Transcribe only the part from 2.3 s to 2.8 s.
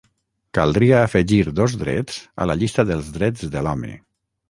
a la